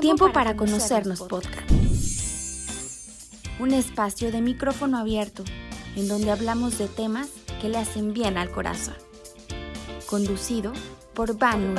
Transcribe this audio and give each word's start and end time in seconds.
Tiempo, 0.00 0.32
para, 0.32 0.56
conocernos, 0.56 1.20
podcast. 1.20 1.70
Un 3.60 3.72
espacio 3.74 4.32
de 4.32 4.40
micrófono 4.40 4.96
abierto 4.96 5.44
en 5.96 6.08
donde 6.08 6.30
hablamos 6.30 6.78
de 6.78 6.88
temas 6.88 7.28
que 7.60 7.68
le 7.68 7.78
hacen 7.78 8.14
bien 8.14 8.38
al 8.38 8.50
corazón. 8.50 8.94
Conducido 10.06 10.72
por 11.14 11.36
Van 11.36 11.74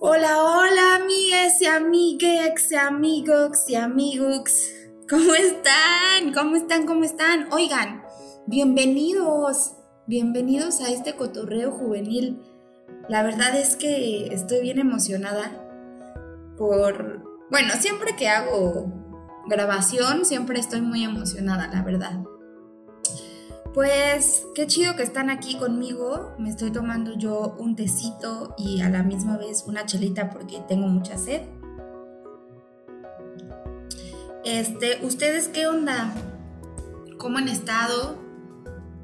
Hola, 0.00 0.42
hola, 0.42 0.96
amigas 0.96 1.60
y 1.60 1.66
amigues 1.66 2.72
y 2.72 2.76
amigos 2.76 3.58
y 3.68 3.74
amigos. 3.74 4.52
¿Cómo 5.08 5.34
están? 5.34 6.32
¿Cómo 6.32 6.56
están? 6.56 6.86
¿Cómo 6.86 7.04
están? 7.04 7.52
Oigan, 7.52 8.02
bienvenidos 8.46 9.74
Bienvenidos 10.06 10.82
a 10.82 10.90
este 10.90 11.16
cotorreo 11.16 11.72
juvenil. 11.72 12.38
La 13.08 13.22
verdad 13.22 13.56
es 13.56 13.74
que 13.74 14.26
estoy 14.26 14.60
bien 14.60 14.78
emocionada 14.78 15.50
por... 16.58 17.22
Bueno, 17.50 17.72
siempre 17.80 18.14
que 18.14 18.28
hago 18.28 18.92
grabación, 19.48 20.26
siempre 20.26 20.60
estoy 20.60 20.82
muy 20.82 21.04
emocionada, 21.04 21.68
la 21.68 21.82
verdad. 21.82 22.22
Pues 23.72 24.44
qué 24.54 24.66
chido 24.66 24.94
que 24.94 25.04
están 25.04 25.30
aquí 25.30 25.56
conmigo. 25.56 26.34
Me 26.38 26.50
estoy 26.50 26.70
tomando 26.70 27.16
yo 27.16 27.56
un 27.58 27.74
tecito 27.74 28.54
y 28.58 28.82
a 28.82 28.90
la 28.90 29.02
misma 29.02 29.38
vez 29.38 29.64
una 29.66 29.86
chelita 29.86 30.28
porque 30.28 30.60
tengo 30.68 30.86
mucha 30.86 31.16
sed. 31.16 31.40
Este, 34.44 35.02
¿ustedes 35.02 35.48
qué 35.48 35.66
onda? 35.66 36.12
¿Cómo 37.16 37.38
han 37.38 37.48
estado? 37.48 38.23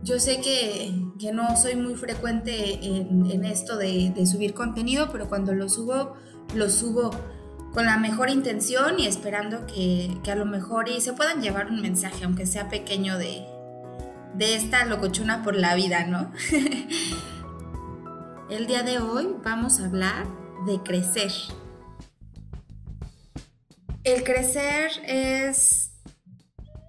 Yo 0.02 0.18
sé 0.18 0.40
que, 0.40 0.92
no 1.32 1.56
soy 1.56 1.76
muy 1.76 1.94
frecuente 1.94 2.80
en, 2.82 3.44
esto 3.44 3.76
de, 3.76 4.14
subir 4.26 4.54
contenido, 4.54 5.10
pero 5.12 5.28
cuando 5.28 5.52
lo 5.52 5.68
subo, 5.68 6.14
lo 6.54 6.70
subo 6.70 7.10
con 7.74 7.84
la 7.84 7.98
mejor 7.98 8.30
intención 8.30 8.98
y 8.98 9.06
esperando 9.06 9.66
que, 9.66 10.10
a 10.30 10.34
lo 10.34 10.46
mejor 10.46 10.88
y 10.88 11.02
se 11.02 11.12
puedan 11.12 11.42
llevar 11.42 11.66
un 11.66 11.82
mensaje, 11.82 12.24
aunque 12.24 12.46
sea 12.46 12.70
pequeño, 12.70 13.18
de, 13.18 13.44
de 14.34 14.54
esta 14.54 14.86
locochuna 14.86 15.42
por 15.42 15.54
la 15.54 15.74
vida, 15.74 16.06
¿no? 16.06 16.32
El 18.50 18.66
día 18.66 18.82
de 18.82 18.98
hoy 18.98 19.28
vamos 19.44 19.80
a 19.80 19.84
hablar 19.84 20.26
de 20.66 20.82
crecer. 20.82 21.30
El 24.02 24.24
crecer 24.24 24.90
es 25.06 25.92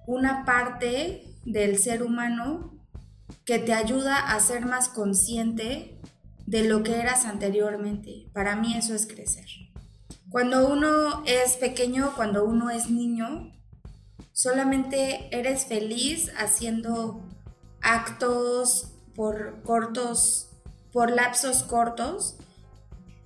una 0.06 0.46
parte 0.46 1.24
del 1.44 1.78
ser 1.78 2.02
humano 2.02 2.81
que 3.44 3.58
te 3.58 3.72
ayuda 3.72 4.16
a 4.16 4.40
ser 4.40 4.66
más 4.66 4.88
consciente 4.88 6.00
de 6.46 6.64
lo 6.64 6.82
que 6.82 7.00
eras 7.00 7.24
anteriormente. 7.24 8.28
Para 8.32 8.56
mí 8.56 8.76
eso 8.76 8.94
es 8.94 9.06
crecer. 9.06 9.46
Cuando 10.30 10.68
uno 10.68 11.22
es 11.26 11.56
pequeño, 11.56 12.14
cuando 12.16 12.44
uno 12.44 12.70
es 12.70 12.90
niño, 12.90 13.52
solamente 14.32 15.28
eres 15.36 15.66
feliz 15.66 16.30
haciendo 16.38 17.22
actos 17.80 18.92
por 19.14 19.62
cortos, 19.62 20.48
por 20.92 21.10
lapsos 21.10 21.62
cortos, 21.62 22.36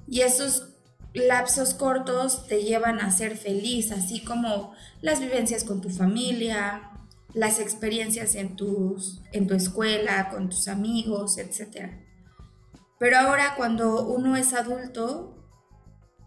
y 0.09 0.21
esos 0.21 0.75
lapsos 1.15 1.75
cortos 1.75 2.47
te 2.47 2.63
llevan 2.63 3.01
a 3.01 3.11
ser 3.11 3.37
feliz, 3.37 3.93
así 3.93 4.23
como 4.23 4.73
las 5.01 5.21
vivencias 5.21 5.65
con 5.65 5.81
tu 5.81 5.91
familia, 5.91 6.91
las 7.37 7.61
experiencias 7.61 8.35
en, 8.35 8.57
tus, 8.57 9.21
en 9.31 9.47
tu 9.47 9.53
escuela, 9.53 10.31
con 10.31 10.49
tus 10.49 10.69
amigos, 10.69 11.37
etc. 11.37 11.93
Pero 12.99 13.19
ahora 13.19 13.55
cuando 13.57 14.07
uno 14.09 14.37
es 14.37 14.55
adulto, 14.55 15.47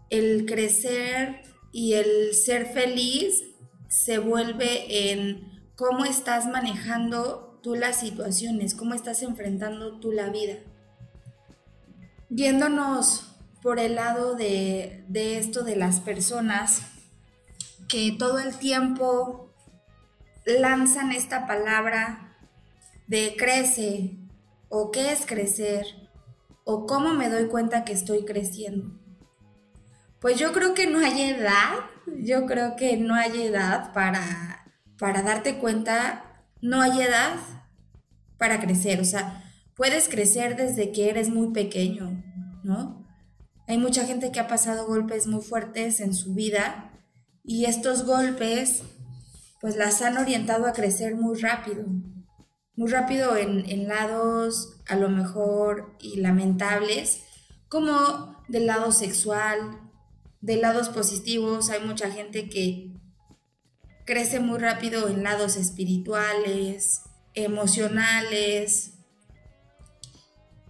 el 0.08 0.46
crecer 0.46 1.42
y 1.72 1.94
el 1.94 2.32
ser 2.36 2.66
feliz 2.66 3.42
se 3.88 4.18
vuelve 4.18 5.10
en 5.10 5.68
cómo 5.74 6.04
estás 6.04 6.46
manejando 6.46 7.58
tú 7.60 7.74
las 7.74 7.98
situaciones, 7.98 8.76
cómo 8.76 8.94
estás 8.94 9.24
enfrentando 9.24 9.98
tú 9.98 10.12
la 10.12 10.30
vida. 10.30 10.58
Viéndonos 12.28 13.34
por 13.62 13.80
el 13.80 13.96
lado 13.96 14.36
de, 14.36 15.04
de 15.08 15.38
esto 15.38 15.64
de 15.64 15.74
las 15.74 15.98
personas 15.98 16.82
que 17.88 18.14
todo 18.16 18.38
el 18.38 18.56
tiempo 18.56 19.49
lanzan 20.58 21.12
esta 21.12 21.46
palabra 21.46 22.36
de 23.06 23.34
crece 23.36 24.16
o 24.68 24.90
qué 24.90 25.12
es 25.12 25.26
crecer 25.26 25.84
o 26.64 26.86
cómo 26.86 27.12
me 27.14 27.28
doy 27.28 27.48
cuenta 27.48 27.84
que 27.84 27.92
estoy 27.92 28.24
creciendo. 28.24 28.98
Pues 30.20 30.38
yo 30.38 30.52
creo 30.52 30.74
que 30.74 30.86
no 30.86 30.98
hay 30.98 31.22
edad, 31.22 31.72
yo 32.18 32.46
creo 32.46 32.76
que 32.76 32.96
no 32.96 33.14
hay 33.14 33.42
edad 33.42 33.92
para, 33.92 34.66
para 34.98 35.22
darte 35.22 35.58
cuenta, 35.58 36.44
no 36.60 36.82
hay 36.82 37.02
edad 37.02 37.36
para 38.38 38.60
crecer, 38.60 39.00
o 39.00 39.04
sea, 39.04 39.44
puedes 39.74 40.08
crecer 40.08 40.56
desde 40.56 40.92
que 40.92 41.08
eres 41.08 41.30
muy 41.30 41.52
pequeño, 41.52 42.22
¿no? 42.62 43.06
Hay 43.66 43.78
mucha 43.78 44.04
gente 44.04 44.30
que 44.30 44.40
ha 44.40 44.46
pasado 44.46 44.86
golpes 44.86 45.26
muy 45.26 45.42
fuertes 45.42 46.00
en 46.00 46.14
su 46.14 46.34
vida 46.34 46.92
y 47.42 47.64
estos 47.64 48.04
golpes 48.04 48.82
pues 49.60 49.76
las 49.76 50.00
han 50.02 50.16
orientado 50.16 50.66
a 50.66 50.72
crecer 50.72 51.14
muy 51.14 51.38
rápido, 51.38 51.84
muy 52.74 52.90
rápido 52.90 53.36
en, 53.36 53.88
lados 53.88 54.80
a 54.88 54.96
lo 54.96 55.10
mejor 55.10 55.96
y 56.00 56.16
lamentables, 56.16 57.24
como 57.68 58.42
del 58.48 58.66
lado 58.66 58.90
sexual, 58.90 59.80
de 60.40 60.56
lados 60.56 60.88
positivos, 60.88 61.68
hay 61.68 61.86
mucha 61.86 62.10
gente 62.10 62.48
que 62.48 62.94
crece 64.06 64.40
muy 64.40 64.58
rápido 64.58 65.08
en 65.08 65.22
lados 65.22 65.56
espirituales, 65.56 67.02
emocionales. 67.34 68.94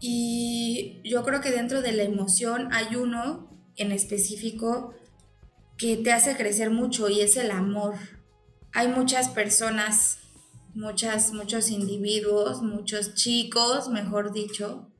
Y 0.00 1.00
yo 1.04 1.24
creo 1.24 1.40
que 1.40 1.52
dentro 1.52 1.80
de 1.80 1.92
la 1.92 2.02
emoción 2.02 2.72
hay 2.72 2.96
uno 2.96 3.48
en 3.76 3.92
específico 3.92 4.94
que 5.78 5.96
te 5.96 6.12
hace 6.12 6.36
crecer 6.36 6.70
mucho 6.70 7.08
y 7.08 7.20
es 7.20 7.36
el 7.36 7.52
amor 7.52 7.94
hay 8.72 8.88
muchas 8.88 9.28
personas, 9.28 10.19
muchas, 10.75 11.32
muchos 11.32 11.70
individuos, 11.70 12.62
muchos 12.62 13.14
chicos, 13.14 13.88
mejor 13.88 14.32
dicho, 14.32 14.92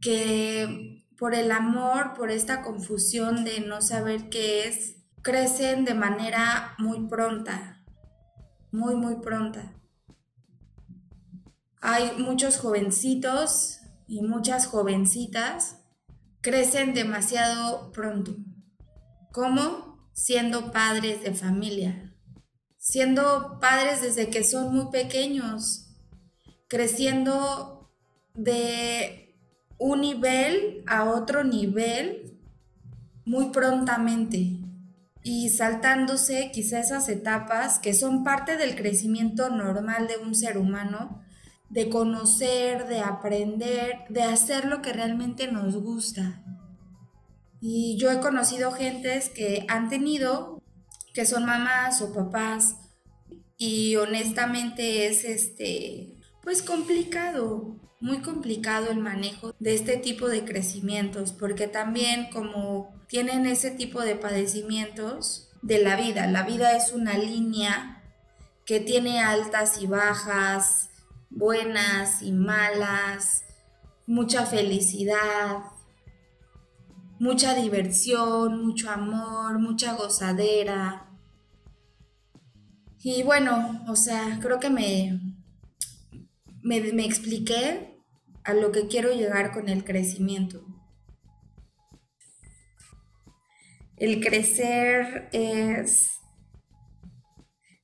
que 0.00 1.04
por 1.18 1.34
el 1.34 1.52
amor, 1.52 2.14
por 2.14 2.30
esta 2.30 2.62
confusión 2.62 3.44
de 3.44 3.60
no 3.60 3.82
saber 3.82 4.30
qué 4.30 4.66
es, 4.66 4.96
crecen 5.22 5.84
de 5.84 5.94
manera 5.94 6.74
muy 6.78 7.06
pronta, 7.08 7.84
muy, 8.72 8.94
muy 8.94 9.16
pronta. 9.16 9.74
Hay 11.82 12.12
muchos 12.18 12.56
jovencitos 12.56 13.80
y 14.06 14.22
muchas 14.22 14.66
jovencitas 14.66 15.82
crecen 16.40 16.94
demasiado 16.94 17.92
pronto. 17.92 18.34
¿Cómo? 19.30 20.08
Siendo 20.14 20.72
padres 20.72 21.22
de 21.22 21.34
familia 21.34 22.09
siendo 22.80 23.58
padres 23.60 24.00
desde 24.00 24.30
que 24.30 24.42
son 24.42 24.74
muy 24.74 24.90
pequeños, 24.90 25.86
creciendo 26.66 27.92
de 28.34 29.36
un 29.78 30.00
nivel 30.00 30.82
a 30.86 31.04
otro 31.04 31.44
nivel 31.44 32.38
muy 33.26 33.50
prontamente 33.50 34.56
y 35.22 35.50
saltándose 35.50 36.50
quizá 36.52 36.80
esas 36.80 37.08
etapas 37.10 37.78
que 37.78 37.92
son 37.92 38.24
parte 38.24 38.56
del 38.56 38.74
crecimiento 38.74 39.50
normal 39.50 40.08
de 40.08 40.16
un 40.16 40.34
ser 40.34 40.56
humano, 40.56 41.22
de 41.68 41.90
conocer, 41.90 42.88
de 42.88 43.00
aprender, 43.00 44.04
de 44.08 44.22
hacer 44.22 44.64
lo 44.64 44.80
que 44.80 44.94
realmente 44.94 45.52
nos 45.52 45.76
gusta. 45.76 46.42
Y 47.60 47.98
yo 47.98 48.10
he 48.10 48.20
conocido 48.20 48.72
gentes 48.72 49.28
que 49.28 49.66
han 49.68 49.90
tenido 49.90 50.59
que 51.12 51.26
son 51.26 51.44
mamás 51.46 52.02
o 52.02 52.12
papás 52.12 52.76
y 53.56 53.96
honestamente 53.96 55.06
es 55.06 55.24
este 55.24 56.16
pues 56.42 56.62
complicado, 56.62 57.76
muy 58.00 58.22
complicado 58.22 58.90
el 58.90 58.98
manejo 58.98 59.54
de 59.58 59.74
este 59.74 59.96
tipo 59.98 60.28
de 60.28 60.44
crecimientos 60.44 61.32
porque 61.32 61.68
también 61.68 62.30
como 62.30 62.94
tienen 63.08 63.46
ese 63.46 63.70
tipo 63.70 64.00
de 64.00 64.16
padecimientos 64.16 65.50
de 65.62 65.82
la 65.82 65.96
vida, 65.96 66.26
la 66.26 66.44
vida 66.44 66.76
es 66.76 66.92
una 66.92 67.18
línea 67.18 68.02
que 68.64 68.80
tiene 68.80 69.20
altas 69.20 69.82
y 69.82 69.86
bajas, 69.86 70.90
buenas 71.28 72.22
y 72.22 72.32
malas, 72.32 73.44
mucha 74.06 74.46
felicidad, 74.46 75.58
mucha 77.20 77.54
diversión, 77.54 78.66
mucho 78.66 78.90
amor, 78.90 79.58
mucha 79.58 79.94
gozadera. 79.94 81.06
Y 83.02 83.22
bueno, 83.22 83.84
o 83.88 83.94
sea, 83.94 84.38
creo 84.40 84.58
que 84.58 84.70
me, 84.70 85.20
me, 86.62 87.04
expliqué, 87.04 87.98
a 88.42 88.54
lo 88.54 88.72
que 88.72 88.88
quiero 88.88 89.12
llegar 89.12 89.52
con 89.52 89.68
el 89.68 89.84
crecimiento. 89.84 90.64
El 93.96 94.24
crecer 94.24 95.28
es 95.32 96.08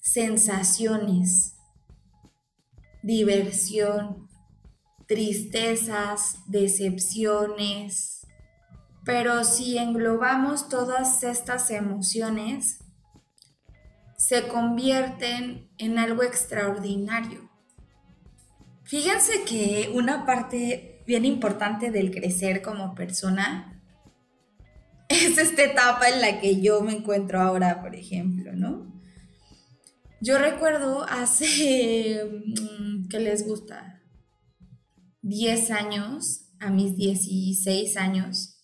sensaciones, 0.01 1.57
diversión, 3.03 4.31
tristezas, 5.07 6.39
decepciones. 6.47 8.16
Pero 9.07 9.45
si 9.45 9.79
englobamos 9.79 10.69
todas 10.69 11.23
estas 11.23 11.71
emociones, 11.71 12.81
se 14.19 14.49
convierten 14.49 15.71
en 15.79 15.99
algo 16.01 16.25
extraordinario. 16.25 17.49
Fíjense 18.83 19.45
que 19.45 19.93
una 19.95 20.27
parte 20.27 21.05
bien 21.07 21.25
importante 21.25 21.93
del 21.93 22.11
crecer 22.11 22.63
como 22.63 22.97
persona 22.97 23.81
es 25.09 25.39
esta 25.39 25.63
etapa 25.63 26.09
en 26.09 26.21
la 26.21 26.41
que 26.41 26.61
yo 26.61 26.81
me 26.81 26.97
encuentro 26.97 27.41
ahora, 27.41 27.81
por 27.83 27.95
ejemplo, 27.95 28.55
¿no? 28.55 28.93
Yo 30.21 30.39
recuerdo 30.39 31.05
hace, 31.09 32.25
mm, 32.25 33.07
¿qué 33.09 33.21
les 33.21 33.47
gusta? 33.47 34.03
10 35.23 35.71
años, 35.71 36.49
a 36.59 36.71
mis 36.71 36.97
16 36.97 37.97
años, 37.97 38.56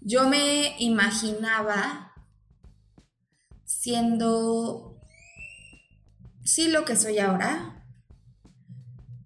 yo 0.00 0.28
me 0.28 0.76
imaginaba 0.78 2.12
siendo, 3.64 4.98
sí, 6.44 6.68
lo 6.68 6.84
que 6.84 6.96
soy 6.96 7.18
ahora, 7.18 7.84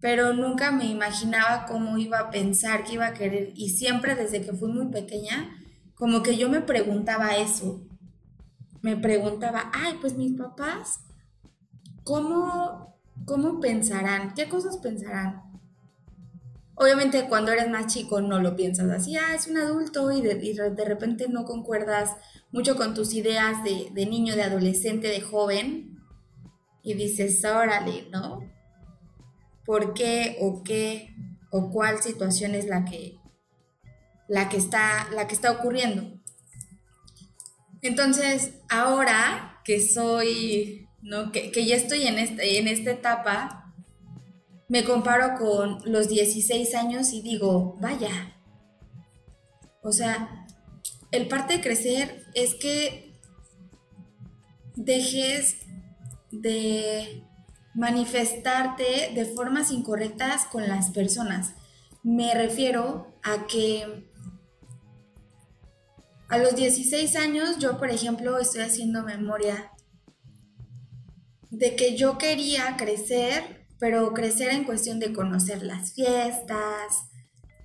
pero 0.00 0.34
nunca 0.34 0.70
me 0.70 0.84
imaginaba 0.84 1.64
cómo 1.66 1.96
iba 1.96 2.18
a 2.18 2.30
pensar, 2.30 2.84
qué 2.84 2.94
iba 2.94 3.06
a 3.06 3.14
querer. 3.14 3.52
Y 3.54 3.70
siempre 3.70 4.14
desde 4.14 4.42
que 4.42 4.52
fui 4.52 4.70
muy 4.70 4.92
pequeña, 4.92 5.56
como 5.94 6.22
que 6.22 6.36
yo 6.36 6.50
me 6.50 6.60
preguntaba 6.60 7.36
eso. 7.36 7.86
Me 8.82 8.96
preguntaba, 8.96 9.70
ay, 9.72 9.96
pues 10.00 10.14
mis 10.14 10.36
papás, 10.36 11.00
¿cómo, 12.02 13.00
cómo 13.24 13.60
pensarán? 13.60 14.34
¿Qué 14.34 14.48
cosas 14.48 14.76
pensarán? 14.76 15.53
Obviamente 16.76 17.28
cuando 17.28 17.52
eres 17.52 17.68
más 17.70 17.92
chico 17.92 18.20
no 18.20 18.40
lo 18.40 18.56
piensas 18.56 18.90
así, 18.90 19.16
ah, 19.16 19.34
es 19.34 19.46
un 19.46 19.58
adulto 19.58 20.10
y 20.10 20.22
de, 20.22 20.34
de 20.34 20.84
repente 20.84 21.28
no 21.28 21.44
concuerdas 21.44 22.10
mucho 22.50 22.76
con 22.76 22.94
tus 22.94 23.14
ideas 23.14 23.62
de, 23.62 23.88
de, 23.92 24.06
niño, 24.06 24.34
de 24.34 24.42
adolescente, 24.42 25.08
de 25.08 25.20
joven 25.20 25.98
y 26.82 26.94
dices, 26.94 27.44
órale, 27.44 28.08
¿no? 28.10 28.40
¿Por 29.64 29.94
qué 29.94 30.36
o 30.40 30.62
qué 30.62 31.14
o 31.56 31.70
cuál 31.70 32.02
situación 32.02 32.56
es 32.56 32.66
la 32.66 32.84
que, 32.84 33.16
la 34.26 34.48
que 34.48 34.56
está, 34.56 35.06
la 35.14 35.28
que 35.28 35.36
está 35.36 35.52
ocurriendo. 35.52 36.20
Entonces, 37.80 38.54
ahora 38.68 39.60
que 39.64 39.80
soy, 39.80 40.88
¿no? 41.00 41.30
que, 41.30 41.52
ya 41.64 41.76
estoy 41.76 42.08
en, 42.08 42.18
este, 42.18 42.58
en 42.58 42.66
esta 42.66 42.90
etapa, 42.90 43.63
me 44.68 44.84
comparo 44.84 45.36
con 45.38 45.80
los 45.84 46.08
16 46.08 46.74
años 46.74 47.12
y 47.12 47.22
digo, 47.22 47.76
vaya, 47.80 48.36
o 49.82 49.92
sea, 49.92 50.46
el 51.10 51.28
parte 51.28 51.54
de 51.54 51.60
crecer 51.60 52.24
es 52.34 52.54
que 52.54 53.14
dejes 54.74 55.58
de 56.30 57.24
manifestarte 57.74 59.12
de 59.14 59.24
formas 59.26 59.70
incorrectas 59.70 60.46
con 60.46 60.68
las 60.68 60.90
personas. 60.90 61.54
Me 62.02 62.34
refiero 62.34 63.18
a 63.22 63.46
que 63.46 64.08
a 66.28 66.38
los 66.38 66.56
16 66.56 67.16
años 67.16 67.58
yo, 67.58 67.78
por 67.78 67.90
ejemplo, 67.90 68.38
estoy 68.38 68.62
haciendo 68.62 69.02
memoria 69.02 69.70
de 71.50 71.76
que 71.76 71.96
yo 71.96 72.18
quería 72.18 72.76
crecer, 72.76 73.63
pero 73.78 74.12
crecer 74.12 74.50
en 74.50 74.64
cuestión 74.64 74.98
de 74.98 75.12
conocer 75.12 75.62
las 75.62 75.92
fiestas, 75.92 77.08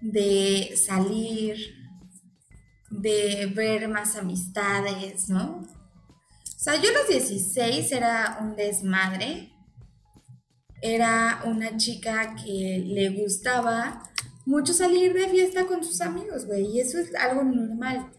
de 0.01 0.75
salir, 0.75 1.57
de 2.89 3.51
ver 3.53 3.87
más 3.87 4.15
amistades, 4.15 5.29
¿no? 5.29 5.61
O 5.61 6.61
sea, 6.61 6.75
yo 6.75 6.89
a 6.89 6.93
los 6.93 7.07
16 7.07 7.91
era 7.91 8.37
un 8.41 8.55
desmadre, 8.55 9.53
era 10.81 11.41
una 11.45 11.77
chica 11.77 12.35
que 12.35 12.83
le 12.85 13.09
gustaba 13.09 14.03
mucho 14.45 14.73
salir 14.73 15.13
de 15.13 15.29
fiesta 15.29 15.65
con 15.65 15.83
sus 15.83 16.01
amigos, 16.01 16.45
güey, 16.45 16.65
y 16.65 16.79
eso 16.79 16.99
es 16.99 17.13
algo 17.15 17.43
normal 17.43 18.11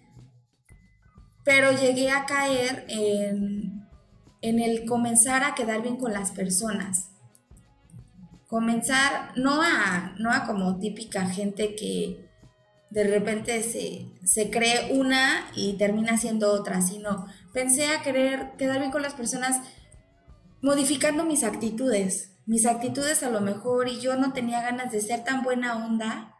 pero 1.44 1.72
llegué 1.72 2.10
a 2.10 2.26
caer 2.26 2.84
en, 2.88 3.88
el 4.42 4.84
comenzar 4.86 5.42
a 5.42 5.54
quedar 5.54 5.82
bien 5.82 5.96
con 5.96 6.12
las 6.12 6.30
personas. 6.30 7.09
Comenzar, 8.50 9.32
no 9.36 9.62
a, 9.62 10.14
no 10.18 10.30
a 10.30 10.44
como 10.44 10.78
típica 10.78 11.24
gente 11.26 11.76
que 11.76 12.28
de 12.90 13.04
repente 13.04 13.62
se, 13.62 14.08
se 14.26 14.50
cree 14.50 14.92
una 14.92 15.46
y 15.54 15.74
termina 15.74 16.16
siendo 16.16 16.52
otra, 16.52 16.82
sino 16.82 17.26
pensé 17.54 17.86
a 17.86 18.02
querer 18.02 18.56
quedar 18.58 18.80
bien 18.80 18.90
con 18.90 19.02
las 19.02 19.14
personas 19.14 19.60
modificando 20.60 21.24
mis 21.24 21.44
actitudes. 21.44 22.32
Mis 22.46 22.66
actitudes 22.66 23.22
a 23.22 23.30
lo 23.30 23.40
mejor 23.40 23.88
y 23.88 24.00
yo 24.00 24.16
no 24.16 24.32
tenía 24.32 24.60
ganas 24.60 24.90
de 24.90 25.00
ser 25.00 25.22
tan 25.22 25.44
buena 25.44 25.76
onda 25.86 26.34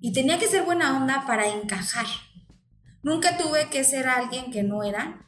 y 0.00 0.12
tenía 0.12 0.38
que 0.38 0.48
ser 0.48 0.64
buena 0.64 0.96
onda 0.96 1.24
para 1.26 1.46
encajar. 1.46 2.06
Nunca 3.04 3.36
tuve 3.36 3.68
que 3.70 3.84
ser 3.84 4.08
alguien 4.08 4.50
que 4.50 4.62
no 4.64 4.82
era, 4.82 5.26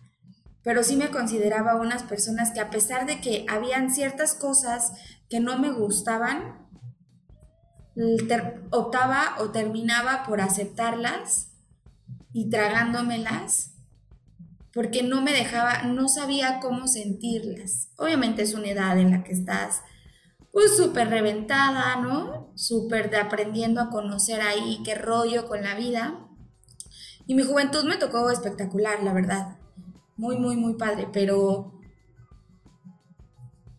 pero 0.64 0.82
sí 0.82 0.96
me 0.96 1.10
consideraba 1.10 1.76
unas 1.76 2.02
personas 2.02 2.50
que 2.50 2.60
a 2.60 2.70
pesar 2.70 3.06
de 3.06 3.20
que 3.20 3.46
habían 3.48 3.92
ciertas 3.92 4.34
cosas 4.34 4.92
que 5.28 5.40
no 5.40 5.58
me 5.58 5.70
gustaban, 5.72 6.66
optaba 8.70 9.36
o 9.38 9.50
terminaba 9.50 10.24
por 10.24 10.40
aceptarlas 10.40 11.52
y 12.32 12.50
tragándomelas 12.50 13.76
porque 14.76 15.02
no 15.02 15.22
me 15.22 15.32
dejaba, 15.32 15.84
no 15.84 16.06
sabía 16.06 16.60
cómo 16.60 16.86
sentirlas. 16.86 17.88
Obviamente 17.96 18.42
es 18.42 18.52
una 18.52 18.68
edad 18.68 18.98
en 18.98 19.10
la 19.10 19.24
que 19.24 19.32
estás 19.32 19.80
pues 20.52 20.76
súper 20.76 21.08
reventada, 21.08 21.96
¿no? 21.96 22.52
Súper 22.56 23.14
aprendiendo 23.16 23.80
a 23.80 23.88
conocer 23.88 24.42
ahí 24.42 24.82
qué 24.84 24.94
rollo 24.94 25.48
con 25.48 25.62
la 25.62 25.74
vida. 25.74 26.28
Y 27.26 27.34
mi 27.34 27.42
juventud 27.42 27.84
me 27.84 27.96
tocó 27.96 28.30
espectacular, 28.30 29.02
la 29.02 29.14
verdad. 29.14 29.56
Muy, 30.16 30.36
muy, 30.36 30.56
muy 30.56 30.74
padre, 30.74 31.08
pero... 31.10 31.75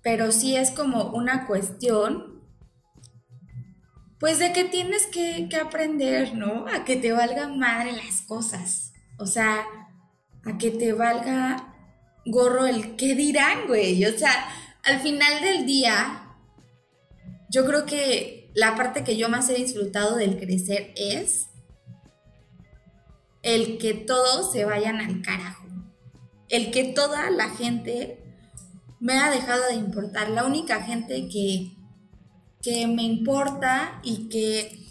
Pero 0.07 0.31
sí 0.31 0.55
es 0.55 0.71
como 0.71 1.09
una 1.09 1.47
cuestión, 1.47 2.41
pues 4.21 4.39
de 4.39 4.53
que 4.53 4.63
tienes 4.63 5.05
que, 5.05 5.49
que 5.49 5.57
aprender, 5.57 6.33
¿no? 6.33 6.65
A 6.65 6.85
que 6.85 6.95
te 6.95 7.11
valga 7.11 7.49
madre 7.49 7.91
las 7.91 8.21
cosas. 8.21 8.93
O 9.19 9.25
sea, 9.25 9.65
a 10.45 10.57
que 10.57 10.71
te 10.71 10.93
valga 10.93 11.75
gorro 12.25 12.65
el 12.65 12.95
qué 12.95 13.15
dirán, 13.15 13.67
güey. 13.67 14.05
O 14.05 14.17
sea, 14.17 14.31
al 14.85 15.01
final 15.01 15.41
del 15.41 15.65
día, 15.65 16.37
yo 17.49 17.65
creo 17.65 17.85
que 17.85 18.49
la 18.55 18.77
parte 18.77 19.03
que 19.03 19.17
yo 19.17 19.27
más 19.27 19.49
he 19.49 19.55
disfrutado 19.55 20.15
del 20.15 20.39
crecer 20.39 20.93
es 20.95 21.49
el 23.41 23.77
que 23.77 23.93
todos 23.93 24.53
se 24.53 24.63
vayan 24.63 25.01
al 25.01 25.21
carajo. 25.21 25.67
El 26.47 26.71
que 26.71 26.85
toda 26.85 27.29
la 27.29 27.49
gente 27.49 28.23
me 29.00 29.20
ha 29.20 29.32
dejado 29.32 29.68
de 29.68 29.75
importar. 29.75 30.30
La 30.30 30.46
única 30.46 30.82
gente 30.82 31.27
que, 31.30 31.74
que 32.62 32.88
me 32.88 33.04
importa 33.04 34.00
y 34.04 34.30
que 34.30 34.88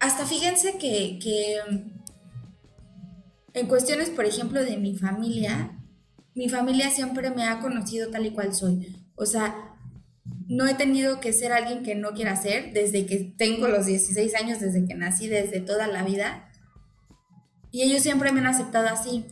hasta 0.00 0.26
fíjense 0.26 0.78
que, 0.78 1.18
que 1.22 1.58
en 3.54 3.66
cuestiones, 3.66 4.10
por 4.10 4.24
ejemplo, 4.24 4.62
de 4.64 4.76
mi 4.76 4.96
familia, 4.96 5.76
mi 6.34 6.48
familia 6.48 6.90
siempre 6.90 7.30
me 7.30 7.44
ha 7.44 7.60
conocido 7.60 8.10
tal 8.10 8.26
y 8.26 8.30
cual 8.30 8.54
soy. 8.54 8.94
O 9.16 9.24
sea, 9.24 9.76
no 10.48 10.66
he 10.66 10.74
tenido 10.74 11.20
que 11.20 11.32
ser 11.32 11.52
alguien 11.52 11.82
que 11.82 11.94
no 11.94 12.12
quiera 12.12 12.36
ser 12.36 12.72
desde 12.72 13.06
que 13.06 13.34
tengo 13.36 13.68
los 13.68 13.86
16 13.86 14.34
años, 14.34 14.60
desde 14.60 14.86
que 14.86 14.94
nací, 14.94 15.28
desde 15.28 15.60
toda 15.60 15.86
la 15.86 16.04
vida. 16.04 16.50
Y 17.72 17.82
ellos 17.82 18.02
siempre 18.02 18.32
me 18.32 18.40
han 18.40 18.46
aceptado 18.46 18.88
así. 18.88 19.24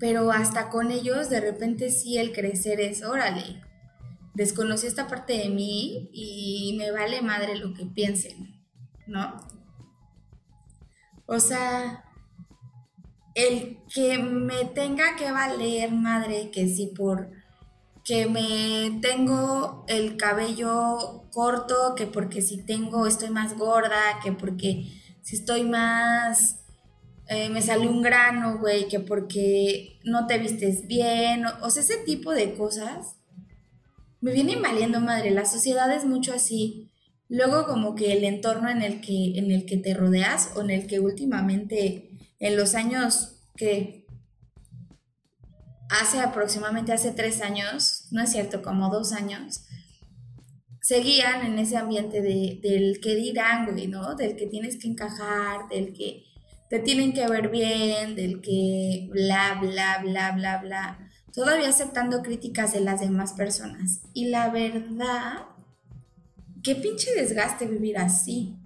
Pero 0.00 0.32
hasta 0.32 0.70
con 0.70 0.90
ellos, 0.90 1.30
de 1.30 1.40
repente 1.40 1.90
sí 1.90 2.18
el 2.18 2.32
crecer 2.32 2.80
es, 2.80 3.04
órale, 3.04 3.62
desconocí 4.34 4.88
esta 4.88 5.06
parte 5.06 5.34
de 5.34 5.50
mí 5.50 6.10
y 6.12 6.74
me 6.76 6.90
vale 6.90 7.22
madre 7.22 7.56
lo 7.56 7.74
que 7.74 7.86
piensen, 7.86 8.64
¿no? 9.06 9.36
O 11.26 11.38
sea, 11.38 12.04
el 13.34 13.78
que 13.94 14.18
me 14.18 14.64
tenga 14.64 15.14
que 15.16 15.30
valer 15.30 15.92
madre 15.92 16.50
que 16.50 16.66
si 16.68 16.88
por 16.88 17.30
que 18.04 18.26
me 18.26 18.98
tengo 19.00 19.84
el 19.86 20.16
cabello 20.16 21.28
corto, 21.30 21.94
que 21.94 22.06
porque 22.06 22.42
si 22.42 22.64
tengo, 22.64 23.06
estoy 23.06 23.30
más 23.30 23.56
gorda, 23.56 24.00
que 24.22 24.32
porque 24.32 24.86
si 25.22 25.36
estoy 25.36 25.62
más, 25.62 26.59
eh, 27.32 27.48
me 27.48 27.62
sale 27.62 27.86
un 27.86 28.02
grano, 28.02 28.58
güey, 28.58 28.88
que 28.88 28.98
porque 28.98 30.00
no 30.02 30.26
te 30.26 30.36
vistes 30.38 30.88
bien, 30.88 31.44
o, 31.62 31.70
sea, 31.70 31.84
ese 31.84 31.98
tipo 31.98 32.32
de 32.32 32.54
cosas 32.54 33.18
me 34.20 34.32
vienen 34.32 34.60
valiendo 34.60 35.00
madre. 35.00 35.30
La 35.30 35.44
sociedad 35.44 35.94
es 35.94 36.04
mucho 36.04 36.34
así. 36.34 36.90
Luego 37.28 37.66
como 37.66 37.94
que 37.94 38.14
el 38.14 38.24
entorno 38.24 38.68
en 38.68 38.82
el 38.82 39.00
que, 39.00 39.38
en 39.38 39.52
el 39.52 39.64
que 39.64 39.76
te 39.76 39.94
rodeas 39.94 40.50
o 40.56 40.62
en 40.62 40.70
el 40.70 40.88
que 40.88 40.98
últimamente 40.98 42.10
en 42.40 42.56
los 42.56 42.74
años 42.74 43.36
que 43.54 44.08
hace 45.88 46.18
aproximadamente 46.18 46.92
hace 46.92 47.12
tres 47.12 47.42
años, 47.42 48.08
no 48.10 48.24
es 48.24 48.32
cierto, 48.32 48.60
como 48.60 48.90
dos 48.90 49.12
años, 49.12 49.66
seguían 50.82 51.46
en 51.46 51.60
ese 51.60 51.76
ambiente 51.76 52.22
de, 52.22 52.58
del 52.60 52.98
que 53.00 53.14
dirán, 53.14 53.70
güey, 53.70 53.86
¿no? 53.86 54.16
Del 54.16 54.34
que 54.34 54.48
tienes 54.48 54.78
que 54.78 54.88
encajar, 54.88 55.68
del 55.68 55.92
que 55.92 56.24
te 56.70 56.78
tienen 56.78 57.12
que 57.12 57.28
ver 57.28 57.50
bien, 57.50 58.14
del 58.14 58.40
que 58.40 59.08
bla, 59.12 59.58
bla, 59.60 59.98
bla, 60.02 60.32
bla, 60.32 60.58
bla. 60.58 61.10
Todavía 61.34 61.68
aceptando 61.68 62.22
críticas 62.22 62.72
de 62.72 62.80
las 62.80 63.00
demás 63.00 63.34
personas. 63.34 64.00
Y 64.14 64.28
la 64.28 64.50
verdad, 64.50 65.46
qué 66.62 66.76
pinche 66.76 67.12
desgaste 67.14 67.66
vivir 67.66 67.98
así. 67.98 68.56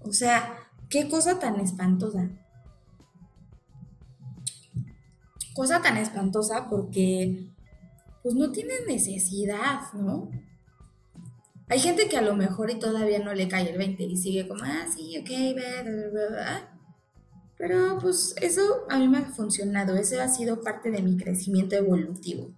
O 0.00 0.12
sea, 0.12 0.54
qué 0.90 1.08
cosa 1.08 1.38
tan 1.38 1.58
espantosa. 1.58 2.30
cosa 5.54 5.82
tan 5.82 5.96
espantosa 5.98 6.66
porque 6.68 7.52
pues 8.22 8.34
no 8.34 8.52
tiene 8.52 8.74
necesidad, 8.86 9.92
¿no? 9.94 10.30
Hay 11.68 11.78
gente 11.78 12.08
que 12.08 12.16
a 12.16 12.22
lo 12.22 12.34
mejor 12.34 12.70
y 12.70 12.78
todavía 12.78 13.18
no 13.20 13.32
le 13.32 13.48
cae 13.48 13.70
el 13.70 13.78
20 13.78 14.02
y 14.02 14.16
sigue 14.16 14.48
como, 14.48 14.62
ah, 14.64 14.86
sí, 14.94 15.18
ok, 15.18 15.30
pero 17.62 17.96
pues 18.00 18.34
eso 18.40 18.86
a 18.90 18.98
mí 18.98 19.06
me 19.06 19.18
ha 19.18 19.22
funcionado, 19.22 19.94
ese 19.94 20.20
ha 20.20 20.28
sido 20.28 20.62
parte 20.62 20.90
de 20.90 21.00
mi 21.00 21.16
crecimiento 21.16 21.76
evolutivo. 21.76 22.50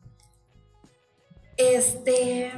Este, 1.59 2.51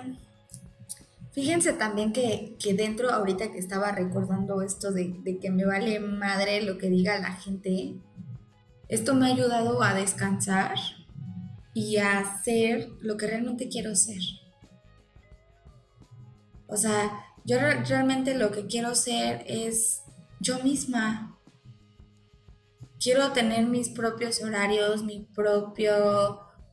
fíjense 1.33 1.73
también 1.73 2.13
que, 2.13 2.57
dentro, 2.77 3.11
ahorita 3.11 3.51
que 3.51 3.59
estaba 3.59 3.91
recordando 3.91 4.63
esto 4.63 4.93
de, 4.93 5.17
de 5.25 5.41
que 5.41 5.51
me 5.51 5.65
vale 5.65 5.99
madre 5.99 6.63
lo 6.63 6.79
que 6.79 6.89
diga 6.89 7.19
la 7.19 7.33
gente, 7.33 7.97
esto 8.89 9.17
me 9.17 9.27
ha 9.27 9.35
ayudado 9.35 9.83
a 9.83 9.95
descansar 9.95 10.77
y 11.75 11.97
a 11.97 12.21
hacer 12.21 12.91
lo 13.01 13.17
que 13.17 13.27
realmente 13.27 13.69
quiero 13.69 13.97
ser. 13.97 14.23
O 16.69 16.77
sea, 16.77 17.27
yo 17.45 17.59
realmente 17.59 18.35
lo 18.35 18.51
que 18.51 18.67
quiero 18.67 18.95
ser 18.95 19.45
es 19.47 20.03
yo 20.41 20.63
misma. 20.63 21.39
Quiero 22.99 23.33
tener 23.33 23.67
mis 23.67 23.89
propios 23.89 24.43
horarios, 24.43 25.05
mi 25.05 25.29
propia 25.35 25.97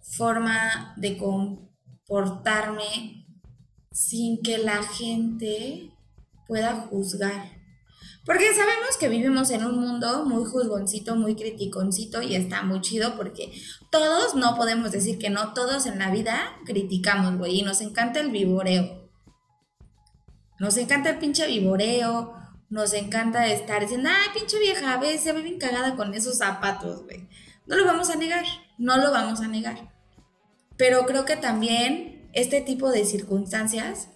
forma 0.01 0.93
de 0.97 1.17
comportarme 1.17 3.27
sin 3.91 4.41
que 4.41 4.57
la 4.57 4.81
gente 4.83 5.91
pueda 6.47 6.73
juzgar. 6.73 7.62
Porque 8.25 8.53
sabemos 8.53 8.97
que 9.00 9.09
vivimos 9.09 9.51
en 9.51 9.65
un 9.65 9.79
mundo 9.79 10.25
muy 10.25 10.45
juzgoncito, 10.45 11.15
muy 11.15 11.35
criticoncito 11.35 12.21
y 12.21 12.35
está 12.35 12.63
muy 12.63 12.79
chido 12.79 13.17
porque 13.17 13.51
todos, 13.91 14.35
no 14.35 14.55
podemos 14.55 14.91
decir 14.91 15.19
que 15.19 15.29
no, 15.29 15.53
todos 15.53 15.85
en 15.85 16.00
la 16.00 16.09
vida 16.09 16.39
criticamos, 16.65 17.38
güey, 17.38 17.59
y 17.59 17.63
nos 17.63 17.81
encanta 17.81 18.21
el 18.21 18.31
vivoreo. 18.31 19.02
Nos 20.60 20.77
encanta 20.77 21.10
el 21.10 21.19
pinche 21.19 21.48
vivoreo, 21.48 22.36
nos 22.69 22.93
encanta 22.93 23.48
estar 23.48 23.81
diciendo, 23.81 24.10
ay, 24.12 24.29
pinche 24.33 24.60
vieja, 24.60 24.93
a 24.93 25.17
se 25.17 25.33
ve 25.33 25.41
bien 25.41 25.60
cagada 25.60 25.95
con 25.95 26.13
esos 26.13 26.38
zapatos, 26.38 27.03
güey. 27.03 27.27
No 27.65 27.75
lo 27.75 27.86
vamos 27.86 28.10
a 28.10 28.15
negar, 28.15 28.43
no 28.77 28.98
lo 28.98 29.12
vamos 29.12 29.41
a 29.41 29.48
negar. 29.48 29.93
Pero 30.77 31.05
creo 31.05 31.25
que 31.25 31.36
también 31.36 32.29
este 32.33 32.62
tipo 32.62 32.89
de 32.89 33.05
circunstancias 33.05 34.10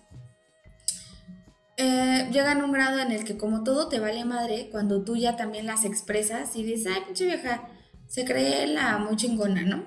eh, 1.77 2.27
llegan 2.31 2.61
a 2.61 2.65
un 2.65 2.71
grado 2.71 2.99
en 2.99 3.11
el 3.11 3.23
que 3.23 3.37
como 3.37 3.63
todo 3.63 3.87
te 3.87 3.99
vale 3.99 4.25
madre, 4.25 4.69
cuando 4.71 5.03
tú 5.03 5.15
ya 5.15 5.35
también 5.35 5.67
las 5.67 5.85
expresas 5.85 6.55
y 6.55 6.63
dices, 6.63 6.91
ay, 6.93 7.03
pinche 7.05 7.25
vieja, 7.25 7.69
se 8.07 8.25
cree 8.25 8.65
la 8.65 8.97
muy 8.97 9.15
chingona, 9.15 9.61
¿no? 9.61 9.83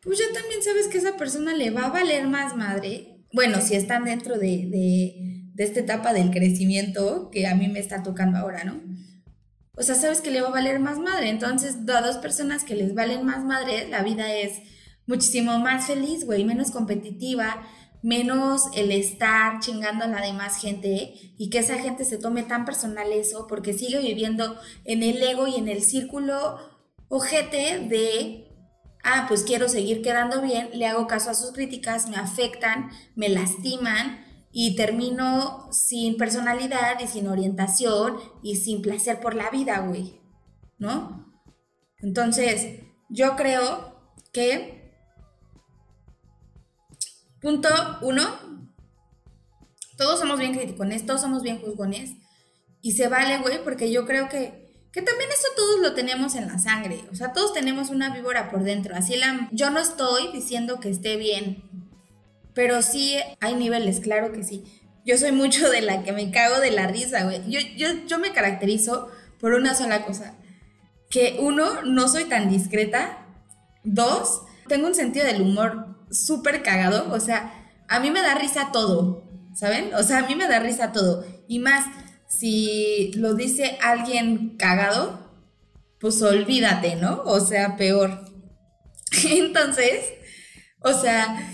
Pues 0.00 0.18
ya 0.18 0.26
también 0.32 0.62
sabes 0.62 0.88
que 0.88 0.98
esa 0.98 1.16
persona 1.16 1.52
le 1.54 1.70
va 1.70 1.86
a 1.86 1.90
valer 1.90 2.26
más 2.26 2.56
madre. 2.56 3.13
Bueno, 3.34 3.60
si 3.60 3.74
están 3.74 4.04
dentro 4.04 4.38
de, 4.38 4.68
de, 4.68 5.50
de 5.54 5.64
esta 5.64 5.80
etapa 5.80 6.12
del 6.12 6.30
crecimiento 6.30 7.30
que 7.32 7.48
a 7.48 7.56
mí 7.56 7.66
me 7.66 7.80
está 7.80 8.04
tocando 8.04 8.38
ahora, 8.38 8.62
¿no? 8.62 8.80
O 9.76 9.82
sea, 9.82 9.96
sabes 9.96 10.20
que 10.20 10.30
le 10.30 10.40
va 10.40 10.48
a 10.48 10.52
valer 10.52 10.78
más 10.78 11.00
madre. 11.00 11.30
Entonces, 11.30 11.78
a 11.92 12.00
dos 12.00 12.18
personas 12.18 12.62
que 12.62 12.76
les 12.76 12.94
valen 12.94 13.26
más 13.26 13.44
madre, 13.44 13.88
la 13.88 14.04
vida 14.04 14.32
es 14.32 14.60
muchísimo 15.08 15.58
más 15.58 15.88
feliz, 15.88 16.24
güey, 16.24 16.44
menos 16.44 16.70
competitiva, 16.70 17.66
menos 18.02 18.62
el 18.76 18.92
estar 18.92 19.58
chingando 19.58 20.04
a 20.04 20.08
la 20.08 20.20
demás 20.20 20.60
gente 20.60 21.14
y 21.36 21.50
que 21.50 21.58
esa 21.58 21.78
gente 21.78 22.04
se 22.04 22.18
tome 22.18 22.44
tan 22.44 22.64
personal 22.64 23.10
eso 23.12 23.48
porque 23.48 23.72
sigue 23.72 23.98
viviendo 23.98 24.56
en 24.84 25.02
el 25.02 25.20
ego 25.20 25.48
y 25.48 25.56
en 25.56 25.66
el 25.66 25.82
círculo 25.82 26.56
ojete 27.08 27.80
de, 27.88 28.43
ah, 29.04 29.26
pues 29.28 29.44
quiero 29.44 29.68
seguir 29.68 30.02
quedando 30.02 30.42
bien, 30.42 30.70
le 30.72 30.86
hago 30.86 31.06
caso 31.06 31.30
a 31.30 31.34
sus 31.34 31.52
críticas, 31.52 32.08
me 32.08 32.16
afectan, 32.16 32.90
me 33.14 33.28
lastiman 33.28 34.24
y 34.50 34.76
termino 34.76 35.68
sin 35.72 36.16
personalidad 36.16 36.98
y 37.00 37.06
sin 37.06 37.28
orientación 37.28 38.16
y 38.42 38.56
sin 38.56 38.82
placer 38.82 39.20
por 39.20 39.34
la 39.34 39.50
vida, 39.50 39.80
güey, 39.80 40.20
¿no? 40.78 41.32
Entonces, 41.98 42.80
yo 43.08 43.36
creo 43.36 43.94
que 44.32 44.84
Punto 47.44 47.68
uno, 48.00 48.22
todos 49.98 50.18
somos 50.18 50.38
bien 50.38 50.54
criticones, 50.54 51.04
todos 51.04 51.20
somos 51.20 51.42
bien 51.42 51.60
juzgones. 51.60 52.12
Y 52.80 52.92
se 52.92 53.08
vale, 53.08 53.36
güey, 53.42 53.62
porque 53.62 53.92
yo 53.92 54.06
creo 54.06 54.30
que, 54.30 54.63
que 54.94 55.02
también 55.02 55.28
eso 55.32 55.48
todos 55.56 55.80
lo 55.80 55.92
tenemos 55.92 56.36
en 56.36 56.46
la 56.46 56.56
sangre. 56.60 57.04
O 57.10 57.16
sea, 57.16 57.32
todos 57.32 57.52
tenemos 57.52 57.90
una 57.90 58.14
víbora 58.14 58.48
por 58.48 58.62
dentro. 58.62 58.94
Así 58.94 59.16
la, 59.16 59.48
yo 59.50 59.70
no 59.70 59.80
estoy 59.80 60.30
diciendo 60.32 60.78
que 60.78 60.88
esté 60.88 61.16
bien, 61.16 61.64
pero 62.54 62.80
sí 62.80 63.16
hay 63.40 63.56
niveles, 63.56 63.98
claro 63.98 64.30
que 64.30 64.44
sí. 64.44 64.62
Yo 65.04 65.18
soy 65.18 65.32
mucho 65.32 65.68
de 65.68 65.82
la 65.82 66.04
que 66.04 66.12
me 66.12 66.30
cago 66.30 66.60
de 66.60 66.70
la 66.70 66.86
risa, 66.86 67.24
güey. 67.24 67.42
Yo, 67.50 67.58
yo, 67.76 67.88
yo 68.06 68.20
me 68.20 68.32
caracterizo 68.32 69.08
por 69.40 69.54
una 69.54 69.74
sola 69.74 70.04
cosa. 70.06 70.36
Que 71.10 71.38
uno, 71.40 71.82
no 71.82 72.06
soy 72.06 72.26
tan 72.26 72.48
discreta. 72.48 73.18
Dos, 73.82 74.42
tengo 74.68 74.86
un 74.86 74.94
sentido 74.94 75.26
del 75.26 75.42
humor 75.42 76.06
súper 76.12 76.62
cagado. 76.62 77.12
O 77.12 77.18
sea, 77.18 77.52
a 77.88 77.98
mí 77.98 78.12
me 78.12 78.22
da 78.22 78.36
risa 78.36 78.70
todo, 78.72 79.24
¿saben? 79.54 79.92
O 79.94 80.04
sea, 80.04 80.18
a 80.18 80.26
mí 80.28 80.36
me 80.36 80.46
da 80.46 80.60
risa 80.60 80.92
todo. 80.92 81.26
Y 81.48 81.58
más, 81.58 81.84
si 82.38 83.12
lo 83.14 83.34
dice 83.34 83.78
alguien 83.82 84.56
cagado, 84.56 85.20
pues 86.00 86.20
olvídate, 86.22 86.96
¿no? 86.96 87.22
O 87.24 87.40
sea, 87.40 87.76
peor. 87.76 88.24
Entonces, 89.30 90.12
o 90.80 90.92
sea, 90.92 91.50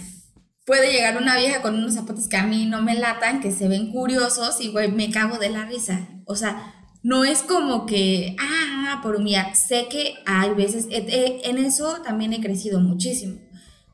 puede 0.64 0.92
llegar 0.92 1.20
una 1.20 1.36
vieja 1.36 1.62
con 1.62 1.74
unos 1.74 1.94
zapatos 1.94 2.28
que 2.28 2.36
a 2.36 2.46
mí 2.46 2.66
no 2.66 2.82
me 2.82 2.94
latan, 2.94 3.40
que 3.40 3.52
se 3.52 3.68
ven 3.68 3.92
curiosos 3.92 4.60
y, 4.60 4.68
güey, 4.68 4.90
me 4.90 5.10
cago 5.10 5.38
de 5.38 5.50
la 5.50 5.66
risa. 5.66 6.08
O 6.26 6.36
sea, 6.36 6.74
no 7.02 7.24
es 7.24 7.42
como 7.42 7.86
que, 7.86 8.36
ah, 8.40 9.00
por 9.02 9.16
humillar. 9.16 9.54
Sé 9.56 9.86
que 9.90 10.14
hay 10.26 10.50
veces, 10.50 10.86
en 10.90 11.58
eso 11.58 12.00
también 12.02 12.32
he 12.32 12.40
crecido 12.40 12.80
muchísimo 12.80 13.40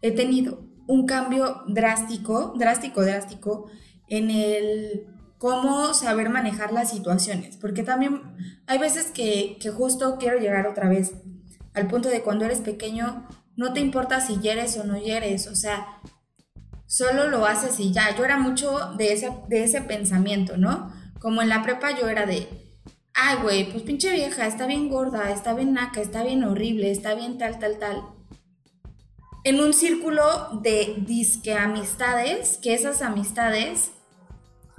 he 0.03 0.13
tenido 0.13 0.61
un 0.87 1.07
cambio 1.07 1.63
drástico, 1.67 2.55
drástico, 2.57 3.03
drástico 3.03 3.71
en 4.09 4.31
el 4.31 5.07
cómo 5.39 5.95
saber 5.95 6.31
manejar 6.31 6.73
las 6.73 6.91
situaciones, 6.91 7.57
porque 7.57 7.83
también 7.83 8.23
hay 8.67 8.79
veces 8.79 9.07
que, 9.13 9.59
justo 9.77 10.17
quiero 10.19 10.39
llegar 10.39 10.67
otra 10.67 10.89
vez 10.89 11.13
al 11.75 11.89
punto 11.89 12.09
de 12.09 12.23
cuando 12.23 12.45
eres 12.45 12.61
pequeño, 12.61 13.27
no 13.57 13.73
te 13.73 13.81
importa 13.81 14.21
si 14.21 14.39
hieres 14.39 14.77
o 14.79 14.85
no 14.85 14.97
hieres, 14.97 15.47
o 15.47 15.55
sea, 15.55 16.01
solo 16.87 17.29
lo 17.29 17.47
haces 17.47 17.81
y 17.81 17.93
ya. 17.93 18.17
Yo 18.17 18.25
era 18.25 18.39
mucho 18.39 18.93
de 18.97 19.13
ese, 19.13 19.31
de 19.49 19.65
ese 19.65 19.83
pensamiento, 19.83 20.57
¿no? 20.57 20.93
Como 21.21 21.43
en 21.43 21.49
la 21.49 21.63
prepa 21.63 21.99
yo 21.99 22.09
era 22.09 22.27
de, 22.27 22.49
ay, 23.15 23.39
güey, 23.43 23.71
pues 23.71 23.83
pinche 23.83 24.13
vieja, 24.13 24.47
está 24.47 24.67
bien 24.67 24.89
gorda, 24.89 25.31
está 25.31 25.55
bien 25.55 25.75
naca, 25.75 26.01
está 26.01 26.23
bien 26.23 26.45
horrible, 26.45 26.91
está 26.91 27.15
bien 27.15 27.39
tal, 27.39 27.59
tal, 27.59 27.79
tal 27.79 28.03
en 29.47 29.61
un 29.61 29.73
círculo 29.73 30.25
de 30.61 30.97
disque 31.07 31.55
amistades, 31.55 32.59
que 32.61 32.75
esas 32.75 33.01
amistades, 33.01 33.93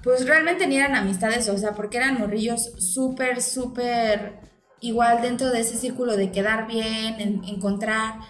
pues 0.07 0.25
realmente 0.25 0.67
ni 0.67 0.77
eran 0.77 0.95
amistades, 0.95 1.49
o 1.49 1.57
sea, 1.57 1.73
porque 1.73 1.97
eran 1.97 2.17
morrillos 2.17 2.71
súper, 2.77 3.41
súper 3.41 4.39
igual 4.79 5.21
dentro 5.21 5.51
de 5.51 5.59
ese 5.59 5.75
círculo 5.75 6.15
de 6.15 6.31
quedar 6.31 6.65
bien, 6.65 7.43
encontrar 7.45 8.21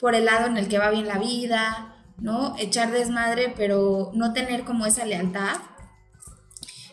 por 0.00 0.14
el 0.14 0.24
lado 0.24 0.46
en 0.46 0.56
el 0.56 0.66
que 0.66 0.78
va 0.78 0.88
bien 0.88 1.06
la 1.06 1.18
vida, 1.18 1.94
¿no? 2.16 2.56
Echar 2.58 2.90
desmadre, 2.90 3.52
pero 3.54 4.12
no 4.14 4.32
tener 4.32 4.64
como 4.64 4.86
esa 4.86 5.04
lealtad. 5.04 5.58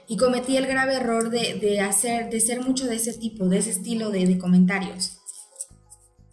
Y 0.09 0.17
cometí 0.17 0.57
el 0.57 0.67
grave 0.67 0.95
error 0.95 1.29
de, 1.29 1.79
hacer, 1.79 2.29
de 2.29 2.41
ser 2.41 2.59
mucho 2.59 2.85
de 2.85 2.97
ese 2.97 3.13
tipo, 3.13 3.47
de 3.47 3.59
ese 3.59 3.69
estilo 3.69 4.09
de, 4.09 4.25
de 4.25 4.37
comentarios. 4.37 5.22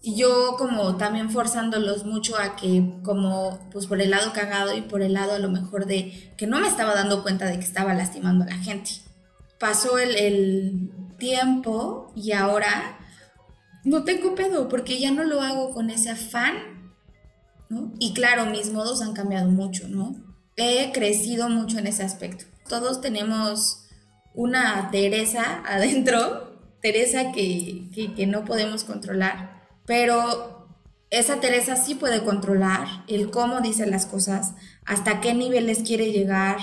Y 0.02 0.16
yo 0.16 0.56
como 0.56 0.96
también 0.96 1.30
forzándolos 1.30 2.06
mucho 2.06 2.38
a 2.38 2.56
que 2.56 2.94
como 3.02 3.58
pues 3.70 3.86
por 3.86 4.00
el 4.00 4.10
lado 4.10 4.32
cagado 4.32 4.74
y 4.74 4.80
por 4.80 5.02
el 5.02 5.12
lado 5.12 5.32
a 5.32 5.38
lo 5.38 5.50
mejor 5.50 5.84
de 5.86 6.32
que 6.38 6.46
no 6.46 6.58
me 6.58 6.68
estaba 6.68 6.94
dando 6.94 7.22
cuenta 7.22 7.46
de 7.46 7.58
que 7.58 7.64
estaba 7.64 7.92
lastimando 7.92 8.44
a 8.44 8.48
la 8.48 8.56
gente. 8.56 8.92
Pasó 9.58 9.98
el, 9.98 10.16
el 10.16 10.90
tiempo 11.18 12.12
y 12.16 12.32
ahora 12.32 12.98
no 13.84 14.04
tengo 14.04 14.34
pedo 14.34 14.68
porque 14.68 14.98
ya 14.98 15.10
no 15.10 15.24
lo 15.24 15.42
hago 15.42 15.72
con 15.72 15.90
ese 15.90 16.10
afán, 16.10 16.94
¿no? 17.68 17.92
Y 17.98 18.14
claro, 18.14 18.46
mis 18.46 18.72
modos 18.72 19.02
han 19.02 19.12
cambiado 19.12 19.50
mucho, 19.50 19.88
¿no? 19.88 20.16
He 20.56 20.92
crecido 20.92 21.48
mucho 21.48 21.78
en 21.78 21.86
ese 21.86 22.02
aspecto. 22.02 22.46
Todos 22.68 23.00
tenemos 23.00 23.86
una 24.34 24.90
Teresa 24.90 25.62
adentro, 25.66 26.58
Teresa 26.80 27.32
que, 27.32 27.88
que, 27.94 28.14
que 28.14 28.26
no 28.26 28.44
podemos 28.44 28.84
controlar, 28.84 29.49
pero 29.90 30.68
esa 31.10 31.40
Teresa 31.40 31.74
sí 31.74 31.96
puede 31.96 32.22
controlar 32.22 32.86
el 33.08 33.32
cómo 33.32 33.60
dice 33.60 33.86
las 33.86 34.06
cosas, 34.06 34.54
hasta 34.86 35.20
qué 35.20 35.34
niveles 35.34 35.80
quiere 35.84 36.12
llegar, 36.12 36.58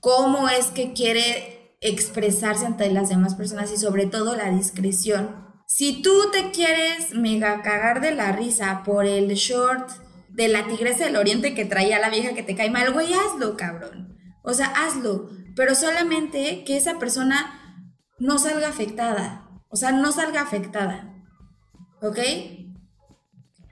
cómo 0.00 0.48
es 0.48 0.66
que 0.66 0.92
quiere 0.92 1.76
expresarse 1.80 2.66
ante 2.66 2.90
las 2.90 3.08
demás 3.08 3.36
personas 3.36 3.70
y 3.70 3.76
sobre 3.76 4.06
todo 4.06 4.34
la 4.34 4.50
discreción 4.50 5.46
si 5.68 6.02
tú 6.02 6.10
te 6.32 6.50
quieres 6.50 7.14
mega 7.14 7.62
cagar 7.62 8.00
de 8.00 8.16
la 8.16 8.32
risa 8.32 8.82
por 8.84 9.06
el 9.06 9.28
short 9.34 9.88
de 10.30 10.48
la 10.48 10.66
tigresa 10.66 11.04
del 11.04 11.14
oriente 11.14 11.54
que 11.54 11.64
traía 11.64 12.00
la 12.00 12.10
vieja 12.10 12.34
que 12.34 12.42
te 12.42 12.56
cae 12.56 12.72
mal, 12.72 12.92
güey, 12.92 13.14
hazlo, 13.14 13.56
cabrón. 13.56 14.18
O 14.42 14.54
sea, 14.54 14.66
hazlo. 14.66 15.30
Pero 15.54 15.76
solamente 15.76 16.64
que 16.64 16.76
esa 16.76 16.98
persona 16.98 17.78
no 18.18 18.38
salga 18.38 18.68
afectada. 18.68 19.48
O 19.68 19.76
sea, 19.76 19.92
no 19.92 20.10
salga 20.10 20.42
afectada. 20.42 21.12
¿Ok? 22.02 22.18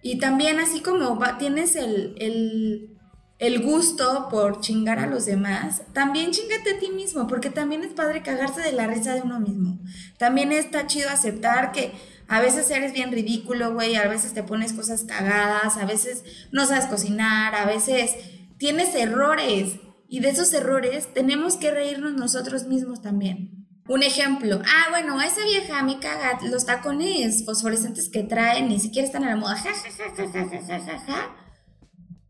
Y 0.03 0.19
también 0.19 0.59
así 0.61 0.81
como 0.81 1.19
tienes 1.39 1.77
el, 1.77 2.15
el, 2.19 2.97
el 3.39 3.63
gusto 3.63 4.29
por 4.31 4.61
chingar 4.61 4.99
a 4.99 5.07
los 5.07 5.27
demás, 5.27 5.83
también 5.93 6.31
chingate 6.31 6.75
a 6.75 6.79
ti 6.79 6.91
mismo, 6.91 7.27
porque 7.27 7.51
también 7.51 7.85
es 7.85 7.93
padre 7.93 8.23
cagarse 8.23 8.61
de 8.61 8.73
la 8.73 8.87
risa 8.87 9.15
de 9.15 9.23
uno 9.23 9.41
mismo. 9.41 9.79
También 10.19 10.53
está 10.53 10.87
chido 10.87 11.11
aceptar 11.11 11.73
que 11.73 11.93
a 12.29 12.41
veces 12.41 12.71
eres 12.71 12.93
bien 12.93 13.11
ridículo, 13.11 13.75
güey, 13.75 13.97
a 13.97 14.07
veces 14.07 14.35
te 14.35 14.43
pones 14.43 14.73
cosas 14.73 15.05
cagadas, 15.05 15.77
a 15.77 15.85
veces 15.85 16.23
no 16.53 16.65
sabes 16.65 16.87
cocinar, 16.87 17.55
a 17.55 17.67
veces 17.67 18.15
tienes 18.57 18.95
errores. 18.95 19.81
Y 20.09 20.21
de 20.21 20.31
esos 20.31 20.53
errores 20.53 21.13
tenemos 21.13 21.57
que 21.57 21.71
reírnos 21.71 22.15
nosotros 22.15 22.67
mismos 22.67 23.03
también. 23.03 23.60
Un 23.91 24.05
ejemplo, 24.05 24.63
ah, 24.65 24.87
bueno, 24.91 25.21
esa 25.21 25.45
vieja 25.45 25.83
me 25.83 25.99
caga 25.99 26.39
los 26.49 26.65
tacones 26.65 27.45
fosforescentes 27.45 28.09
que 28.09 28.23
traen, 28.23 28.69
ni 28.69 28.79
siquiera 28.79 29.05
están 29.05 29.25
a 29.25 29.31
la 29.31 29.35
moda, 29.35 29.57
ja, 29.57 29.73
ja, 29.75 29.91
ja, 29.91 30.29
ja, 30.33 30.49
ja 30.49 30.61
ja 30.65 30.79
ja 30.79 30.99
ja 31.09 31.37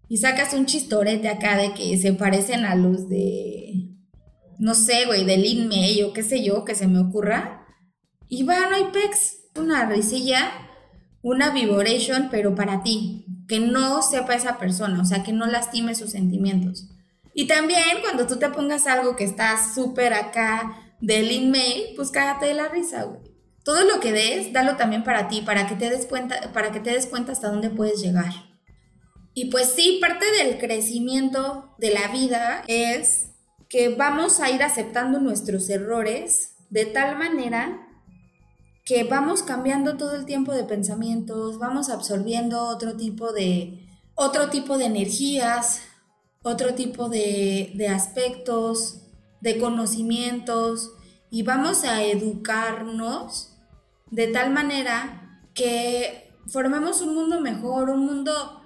Y 0.08 0.16
sacas 0.16 0.54
un 0.54 0.64
chistorete 0.64 1.28
acá 1.28 1.58
de 1.58 1.74
que 1.74 1.98
se 1.98 2.14
parecen 2.14 2.64
a 2.64 2.76
los 2.76 3.10
de, 3.10 3.90
no 4.58 4.72
sé, 4.72 5.04
güey, 5.04 5.26
de 5.26 5.36
Lin 5.36 5.70
o 6.02 6.14
qué 6.14 6.22
sé 6.22 6.42
yo, 6.42 6.64
que 6.64 6.74
se 6.74 6.86
me 6.86 6.98
ocurra. 6.98 7.66
Y 8.26 8.44
bueno, 8.44 8.74
hay 8.74 8.84
pex, 8.84 9.50
una 9.54 9.84
risilla, 9.84 10.50
una 11.20 11.50
vibration 11.50 12.28
pero 12.30 12.54
para 12.54 12.82
ti, 12.82 13.26
que 13.48 13.60
no 13.60 14.00
sepa 14.00 14.32
esa 14.32 14.56
persona, 14.56 15.02
o 15.02 15.04
sea, 15.04 15.22
que 15.22 15.34
no 15.34 15.44
lastime 15.44 15.94
sus 15.94 16.12
sentimientos. 16.12 16.88
Y 17.34 17.46
también 17.48 18.00
cuando 18.00 18.26
tú 18.26 18.38
te 18.38 18.48
pongas 18.48 18.86
algo 18.86 19.14
que 19.14 19.24
está 19.24 19.58
súper 19.74 20.14
acá, 20.14 20.86
de 21.00 21.22
Lin 21.22 21.50
May, 21.50 21.92
pues 21.96 22.10
cágate 22.10 22.46
de 22.46 22.54
la 22.54 22.68
risa, 22.68 23.04
güey. 23.04 23.20
Todo 23.64 23.84
lo 23.84 24.00
que 24.00 24.12
des, 24.12 24.52
dalo 24.52 24.76
también 24.76 25.04
para 25.04 25.28
ti, 25.28 25.42
para 25.42 25.66
que 25.66 25.74
te 25.74 25.90
des 25.90 26.06
cuenta, 26.06 26.52
para 26.52 26.72
que 26.72 26.80
te 26.80 26.90
des 26.90 27.06
cuenta 27.06 27.32
hasta 27.32 27.50
dónde 27.50 27.70
puedes 27.70 28.00
llegar. 28.00 28.32
Y 29.34 29.50
pues 29.50 29.68
sí, 29.68 29.98
parte 30.00 30.26
del 30.32 30.58
crecimiento 30.58 31.74
de 31.78 31.90
la 31.90 32.08
vida 32.08 32.64
es 32.66 33.30
que 33.68 33.90
vamos 33.90 34.40
a 34.40 34.50
ir 34.50 34.62
aceptando 34.62 35.20
nuestros 35.20 35.68
errores 35.70 36.56
de 36.70 36.86
tal 36.86 37.16
manera 37.16 37.86
que 38.84 39.04
vamos 39.04 39.42
cambiando 39.42 39.96
todo 39.96 40.16
el 40.16 40.24
tiempo 40.24 40.52
de 40.52 40.64
pensamientos, 40.64 41.58
vamos 41.58 41.90
absorbiendo 41.90 42.64
otro 42.64 42.96
tipo 42.96 43.32
de, 43.32 43.86
otro 44.16 44.50
tipo 44.50 44.78
de 44.78 44.86
energías, 44.86 45.82
otro 46.42 46.74
tipo 46.74 47.08
de, 47.08 47.72
de 47.76 47.86
aspectos, 47.86 48.99
de 49.40 49.58
conocimientos 49.58 50.92
y 51.30 51.42
vamos 51.42 51.84
a 51.84 52.02
educarnos 52.02 53.56
de 54.10 54.26
tal 54.28 54.50
manera 54.50 55.40
que 55.54 56.32
formemos 56.46 57.00
un 57.00 57.14
mundo 57.14 57.40
mejor, 57.40 57.90
un 57.90 58.04
mundo 58.04 58.62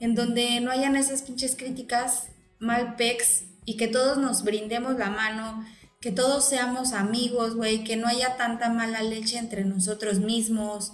en 0.00 0.14
donde 0.14 0.60
no 0.60 0.70
hayan 0.70 0.96
esas 0.96 1.22
pinches 1.22 1.56
críticas 1.56 2.28
mal 2.58 2.96
pex 2.96 3.44
y 3.64 3.76
que 3.76 3.88
todos 3.88 4.18
nos 4.18 4.44
brindemos 4.44 4.96
la 4.96 5.10
mano, 5.10 5.64
que 6.00 6.12
todos 6.12 6.44
seamos 6.44 6.92
amigos, 6.92 7.56
güey, 7.56 7.84
que 7.84 7.96
no 7.96 8.06
haya 8.06 8.36
tanta 8.36 8.70
mala 8.70 9.02
leche 9.02 9.38
entre 9.38 9.64
nosotros 9.64 10.20
mismos, 10.20 10.92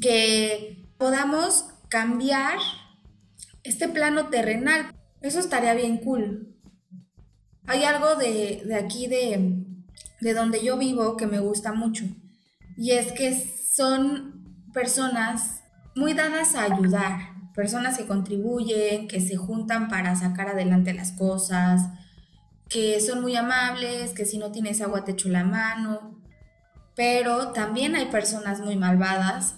que 0.00 0.92
podamos 0.98 1.66
cambiar 1.88 2.58
este 3.64 3.88
plano 3.88 4.28
terrenal. 4.28 4.94
Eso 5.20 5.40
estaría 5.40 5.74
bien 5.74 5.98
cool. 5.98 6.49
Hay 7.70 7.84
algo 7.84 8.16
de, 8.16 8.68
aquí, 8.74 9.06
de, 9.06 9.64
de 10.20 10.34
donde 10.34 10.60
yo 10.60 10.76
vivo, 10.76 11.16
que 11.16 11.28
me 11.28 11.38
gusta 11.38 11.72
mucho. 11.72 12.04
Y 12.76 12.90
es 12.90 13.12
que 13.12 13.32
son 13.32 14.66
personas 14.74 15.62
muy 15.94 16.14
dadas 16.14 16.56
a 16.56 16.64
ayudar, 16.64 17.30
personas 17.54 17.96
que 17.96 18.08
contribuyen, 18.08 19.06
que 19.06 19.20
se 19.20 19.36
juntan 19.36 19.88
para 19.88 20.16
sacar 20.16 20.48
adelante 20.48 20.92
las 20.94 21.12
cosas, 21.12 21.82
que 22.68 23.00
son 23.00 23.22
muy 23.22 23.36
amables, 23.36 24.14
que 24.14 24.26
si 24.26 24.38
no 24.38 24.50
tienes 24.50 24.80
agua 24.80 25.04
te 25.04 25.12
echo 25.12 25.28
la 25.28 25.44
mano, 25.44 26.20
pero 26.96 27.52
también 27.52 27.94
hay 27.94 28.06
personas 28.06 28.58
muy 28.58 28.74
malvadas, 28.74 29.54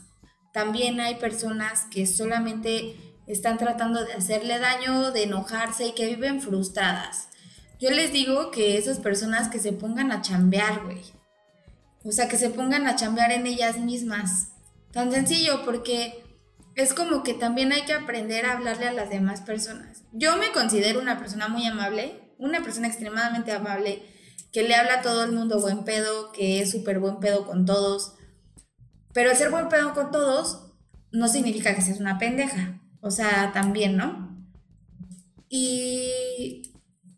también 0.53 1.01
hay 1.01 1.14
personas 1.14 1.87
que 1.90 2.05
solamente 2.05 2.94
están 3.27 3.57
tratando 3.57 4.05
de 4.05 4.12
hacerle 4.12 4.59
daño, 4.59 5.12
de 5.12 5.22
enojarse 5.22 5.87
y 5.87 5.94
que 5.94 6.09
viven 6.09 6.42
frustradas. 6.42 7.31
Yo 7.83 7.90
les 7.90 8.12
digo 8.12 8.53
que 8.53 8.79
esas 8.79 9.01
personas 9.01 9.49
que 9.49 9.59
se 9.59 9.73
pongan 9.73 10.12
a 10.12 10.23
chambear, 10.23 10.85
güey. 10.85 11.03
O 12.05 12.12
sea, 12.12 12.29
que 12.29 12.38
se 12.38 12.49
pongan 12.49 12.87
a 12.87 12.95
chambear 12.95 13.33
en 13.33 13.45
ellas 13.45 13.77
mismas. 13.77 14.53
Tan 14.92 15.11
sencillo, 15.11 15.64
porque 15.64 16.23
es 16.77 16.95
como 16.95 17.25
que 17.25 17.35
también 17.35 17.73
hay 17.73 17.83
que 17.83 17.92
aprender 17.92 18.47
a 18.47 18.53
hablarle 18.53 18.87
a 18.87 18.92
las 18.92 19.11
demás 19.11 19.40
personas. 19.40 20.05
Yo 20.12 20.37
me 20.37 20.53
considero 20.53 21.01
una 21.01 21.18
persona 21.18 21.49
muy 21.49 21.66
amable, 21.66 22.33
una 22.38 22.62
persona 22.62 22.87
extremadamente 22.87 23.51
amable, 23.51 24.01
que 24.53 24.62
le 24.62 24.77
habla 24.77 25.01
a 25.01 25.03
todo 25.03 25.25
el 25.25 25.33
mundo 25.33 25.61
buen 25.61 25.83
pedo, 25.83 26.31
que 26.31 26.61
es 26.61 26.71
súper 26.71 27.01
buen 27.01 27.18
pedo 27.18 27.45
con 27.49 27.66
todos. 27.66 28.14
Pero 29.12 29.33
el 29.33 29.37
ser 29.37 29.51
buen 29.51 29.68
pedo 29.68 29.92
con 29.92 30.12
todos 30.12 30.73
no 31.11 31.27
significa 31.27 31.75
que 31.75 31.83
seas 31.83 31.99
una 31.99 32.18
pendeja. 32.18 32.81
O 33.01 33.11
sea, 33.11 33.51
también, 33.53 33.97
¿no? 33.97 34.40
Y 35.49 36.72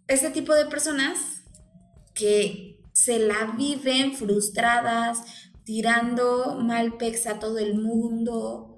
este 0.09 0.31
tipo 0.31 0.55
de 0.55 0.67
personas 0.67 1.19
que 2.14 2.81
se 2.93 3.19
la 3.19 3.55
viven 3.57 4.14
frustradas, 4.14 5.23
tirando 5.64 6.59
mal 6.61 6.97
pex 6.97 7.27
a 7.27 7.38
todo 7.38 7.59
el 7.59 7.75
mundo, 7.75 8.75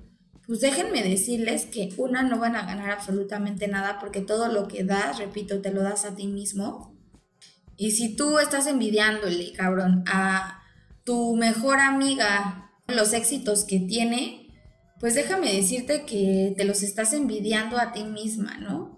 pues 0.47 0.61
déjenme 0.61 1.03
decirles 1.03 1.67
que 1.67 1.93
una 1.97 2.23
no 2.23 2.39
van 2.39 2.55
a 2.55 2.65
ganar 2.65 2.91
absolutamente 2.91 3.67
nada 3.67 3.99
porque 3.99 4.21
todo 4.21 4.49
lo 4.49 4.69
que 4.69 4.85
das, 4.85 5.19
repito, 5.19 5.61
te 5.61 5.73
lo 5.73 5.83
das 5.83 6.05
a 6.05 6.15
ti 6.15 6.29
mismo. 6.29 6.97
Y 7.77 7.91
si 7.91 8.15
tú 8.15 8.39
estás 8.39 8.67
envidiándole, 8.69 9.53
cabrón, 9.53 10.05
a 10.07 10.63
tu 11.05 11.37
mejor 11.37 11.81
amiga 11.81 12.71
los 12.87 13.13
éxitos 13.13 13.65
que 13.65 13.81
tiene, 13.81 14.55
pues 15.01 15.15
déjame 15.15 15.53
decirte 15.53 16.07
que 16.07 16.55
te 16.57 16.65
los 16.65 16.83
estás 16.83 17.13
envidiando 17.13 17.77
a 17.79 17.93
ti 17.93 18.05
misma, 18.05 18.57
¿no? 18.59 18.96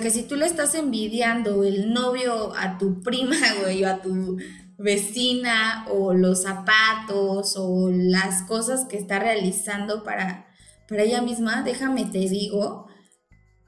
Que 0.00 0.10
si 0.10 0.22
tú 0.22 0.36
le 0.36 0.46
estás 0.46 0.74
envidiando 0.74 1.62
el 1.64 1.92
novio 1.92 2.54
a 2.56 2.78
tu 2.78 3.02
prima, 3.02 3.36
güey, 3.62 3.84
o 3.84 3.88
a 3.88 4.02
tu 4.02 4.38
vecina 4.78 5.86
o 5.90 6.14
los 6.14 6.42
zapatos 6.42 7.54
o 7.58 7.90
las 7.90 8.42
cosas 8.42 8.86
que 8.86 8.96
está 8.96 9.18
realizando 9.18 10.02
para, 10.04 10.46
para 10.88 11.02
ella 11.02 11.20
misma, 11.20 11.62
déjame 11.62 12.06
te 12.06 12.20
digo 12.20 12.86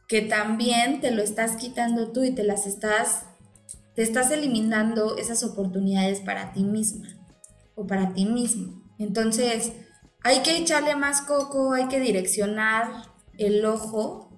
que 0.08 0.22
también 0.22 1.00
te 1.00 1.10
lo 1.10 1.22
estás 1.22 1.56
quitando 1.56 2.12
tú 2.12 2.22
y 2.24 2.34
te 2.34 2.44
las 2.44 2.66
estás, 2.66 3.26
te 3.94 4.02
estás 4.02 4.30
eliminando 4.30 5.16
esas 5.16 5.42
oportunidades 5.42 6.20
para 6.20 6.52
ti 6.52 6.64
misma 6.64 7.08
o 7.74 7.86
para 7.86 8.12
ti 8.14 8.26
mismo. 8.26 8.82
Entonces, 8.98 9.72
hay 10.22 10.40
que 10.40 10.56
echarle 10.56 10.96
más 10.96 11.22
coco, 11.22 11.72
hay 11.72 11.88
que 11.88 12.00
direccionar 12.00 12.90
el 13.38 13.64
ojo, 13.64 14.31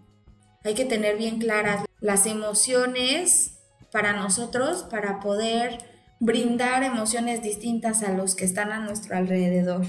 hay 0.65 0.75
que 0.75 0.87
tener 0.87 1.17
bien 1.17 1.39
claras 1.39 1.85
las 2.01 2.27
emociones 2.27 3.61
para 3.93 4.15
nosotros, 4.15 4.83
para 4.91 5.21
poder 5.21 5.79
brindar 6.21 6.83
emociones 6.83 7.43
distintas 7.43 8.03
a 8.03 8.13
los 8.13 8.35
que 8.35 8.47
están 8.47 8.73
a 8.73 8.81
nuestro 8.81 9.17
alrededor. 9.17 9.87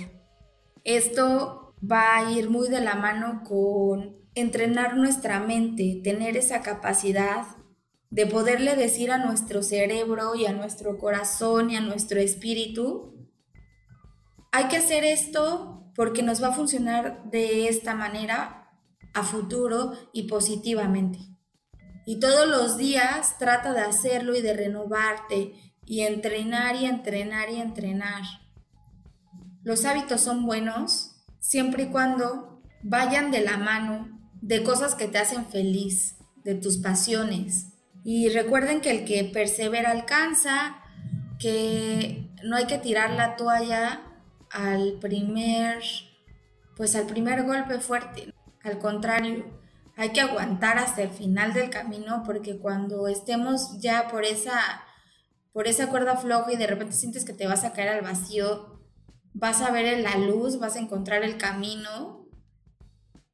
Esto 0.84 1.74
va 1.82 2.18
a 2.18 2.32
ir 2.32 2.50
muy 2.50 2.68
de 2.68 2.82
la 2.82 2.96
mano 2.96 3.42
con 3.44 4.18
entrenar 4.36 4.98
nuestra 4.98 5.40
mente, 5.40 6.02
tener 6.04 6.36
esa 6.36 6.62
capacidad 6.62 7.46
de 8.10 8.28
poderle 8.28 8.76
decir 8.76 9.12
a 9.12 9.18
nuestro 9.18 9.64
cerebro 9.64 10.36
y 10.36 10.46
a 10.46 10.54
nuestro 10.54 10.98
corazón 10.98 11.72
y 11.72 11.78
a 11.78 11.82
nuestro 11.82 12.20
espíritu, 12.20 13.14
hay 14.52 14.66
que 14.66 14.78
hacer 14.78 15.04
esto 15.04 15.92
porque 15.96 16.22
nos 16.22 16.44
va 16.44 16.50
a 16.50 16.54
funcionar 16.54 17.24
de 17.26 17.68
esta 17.68 17.96
manera 17.96 18.65
a 19.16 19.24
futuro 19.24 19.94
y 20.14 20.24
positivamente. 20.24 21.20
Y 22.06 22.20
todos 22.20 22.48
los 22.48 22.78
días 22.78 23.40
trata 23.40 23.74
de 23.74 23.82
hacerlo 23.82 24.36
y 24.36 24.42
de 24.42 24.54
renovarte 24.54 25.56
y 25.86 26.02
entrenar 26.02 26.76
y 26.76 26.86
entrenar 26.86 27.50
y 27.50 27.60
entrenar. 27.60 28.22
Los 29.64 29.86
hábitos 29.86 30.22
son 30.22 30.46
buenos 30.46 31.16
siempre 31.40 31.84
y 31.84 31.88
cuando 31.88 32.62
vayan 32.84 33.32
de 33.32 33.42
la 33.42 33.58
mano 33.58 34.20
de 34.42 34.62
cosas 34.62 34.94
que 34.94 35.08
te 35.08 35.18
hacen 35.18 35.48
feliz, 35.48 36.18
de 36.44 36.54
tus 36.54 36.78
pasiones, 36.78 37.74
y 38.04 38.30
recuerden 38.30 38.82
que 38.82 38.92
el 38.92 39.06
que 39.06 39.24
persevera 39.24 39.90
alcanza, 39.90 40.76
que 41.40 42.30
no 42.44 42.56
hay 42.56 42.68
que 42.68 42.78
tirar 42.78 43.10
la 43.10 43.36
toalla 43.36 44.02
al 44.52 45.00
primer, 45.02 45.82
pues 46.78 46.96
al 46.96 47.08
primer 47.08 47.44
golpe 47.44 47.80
fuerte. 47.80 48.35
Al 48.66 48.80
contrario, 48.80 49.46
hay 49.96 50.10
que 50.10 50.22
aguantar 50.22 50.80
hasta 50.80 51.04
el 51.04 51.12
final 51.12 51.54
del 51.54 51.70
camino 51.70 52.24
porque 52.26 52.58
cuando 52.58 53.08
estemos 53.08 53.80
ya 53.80 54.08
por 54.08 54.26
esa, 54.26 54.60
por 55.54 55.68
esa 55.68 55.88
cuerda 55.88 56.18
floja 56.18 56.52
y 56.52 56.58
de 56.58 56.66
repente 56.66 56.96
sientes 56.96 57.26
que 57.26 57.34
te 57.34 57.46
vas 57.46 57.64
a 57.64 57.74
caer 57.74 57.90
al 57.90 58.02
vacío, 58.02 58.82
vas 59.34 59.62
a 59.62 59.70
ver 59.70 60.00
la 60.00 60.18
luz, 60.18 60.58
vas 60.58 60.76
a 60.76 60.80
encontrar 60.80 61.24
el 61.24 61.38
camino 61.38 62.28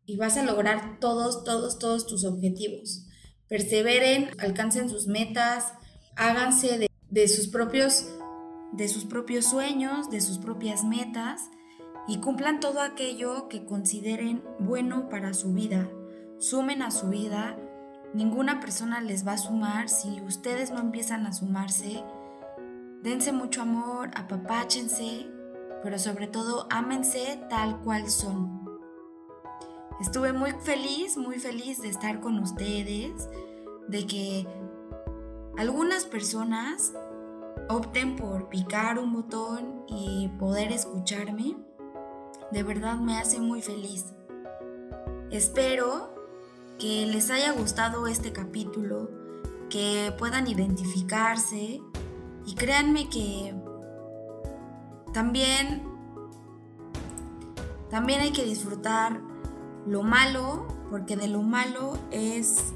y 0.05 0.17
vas 0.17 0.35
a 0.35 0.43
lograr 0.43 0.99
todos, 0.99 1.45
todos, 1.45 1.79
todos 1.79 2.07
tus 2.07 2.25
objetivos. 2.25 3.07
Perseveren, 3.47 4.31
alcancen 4.37 4.89
sus 4.89 5.07
metas, 5.07 5.71
háganse 6.17 6.89
de, 7.09 7.27
sus 7.29 7.47
propios 7.47 8.05
de 8.73 8.89
sus 8.89 9.05
propios 9.05 9.45
sueños, 9.45 10.09
de 10.09 10.19
sus 10.19 10.39
propias 10.39 10.83
metas 10.83 11.49
y 12.07 12.17
cumplan 12.17 12.59
todo 12.59 12.81
aquello 12.81 13.47
que 13.47 13.65
consideren 13.65 14.43
bueno 14.59 15.09
para 15.09 15.33
su 15.33 15.53
vida. 15.53 15.89
Sumen 16.37 16.81
a 16.81 16.91
su 16.91 17.09
vida. 17.09 17.57
Ninguna 18.13 18.59
persona 18.59 18.99
les 19.01 19.25
va 19.25 19.33
a 19.33 19.37
sumar 19.37 19.89
si 19.89 20.21
ustedes 20.21 20.71
no 20.71 20.79
empiezan 20.79 21.25
a 21.25 21.33
sumarse. 21.33 22.03
Dense 23.03 23.31
mucho 23.31 23.61
amor, 23.61 24.11
apapáchense, 24.15 25.27
pero 25.83 25.97
sobre 25.97 26.27
todo 26.27 26.67
ámense 26.69 27.39
tal 27.49 27.79
cual 27.81 28.09
son. 28.09 28.61
Estuve 30.01 30.33
muy 30.33 30.51
feliz, 30.63 31.15
muy 31.15 31.39
feliz 31.39 31.81
de 31.81 31.89
estar 31.89 32.19
con 32.19 32.39
ustedes, 32.39 33.29
de 33.87 34.07
que 34.07 34.47
algunas 35.57 36.05
personas 36.05 36.93
opten 37.69 38.15
por 38.15 38.49
picar 38.49 38.97
un 38.97 39.13
botón 39.13 39.83
y 39.87 40.29
poder 40.39 40.71
escucharme. 40.71 41.55
De 42.51 42.63
verdad 42.63 42.97
me 42.97 43.17
hace 43.17 43.39
muy 43.39 43.61
feliz. 43.61 44.05
Espero 45.29 46.13
que 46.79 47.05
les 47.05 47.29
haya 47.31 47.51
gustado 47.53 48.07
este 48.07 48.33
capítulo, 48.33 49.09
que 49.69 50.13
puedan 50.17 50.47
identificarse 50.47 51.81
y 52.45 52.55
créanme 52.55 53.09
que 53.09 53.55
también 55.13 55.91
también 57.91 58.21
hay 58.21 58.31
que 58.31 58.45
disfrutar 58.45 59.19
lo 59.85 60.01
malo, 60.01 60.65
porque 60.89 61.17
de 61.17 61.27
lo 61.27 61.41
malo 61.41 61.97
es 62.09 62.73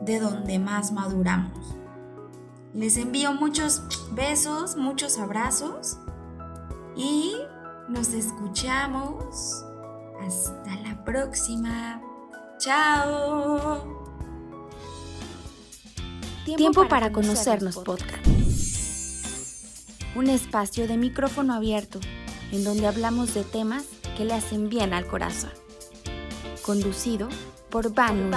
de 0.00 0.18
donde 0.18 0.58
más 0.58 0.92
maduramos. 0.92 1.76
Les 2.72 2.96
envío 2.96 3.34
muchos 3.34 3.82
besos, 4.12 4.76
muchos 4.76 5.18
abrazos 5.18 5.98
y 6.96 7.34
nos 7.88 8.08
escuchamos. 8.12 9.64
Hasta 10.20 10.76
la 10.82 11.04
próxima. 11.04 12.00
Chao. 12.58 14.02
Tiempo, 16.44 16.88
para, 16.88 17.12
conocernos, 17.12 17.76
podcast. 17.78 18.26
Un 20.14 20.28
espacio 20.28 20.86
de 20.86 20.96
micrófono 20.96 21.54
abierto 21.54 21.98
en 22.50 22.64
donde 22.64 22.86
hablamos 22.86 23.34
de 23.34 23.44
temas 23.44 23.84
que 24.16 24.24
le 24.24 24.34
hacen 24.34 24.68
bien 24.68 24.92
al 24.92 25.06
corazón 25.06 25.50
conducido 26.62 27.28
por 27.70 27.92
Van 27.92 28.30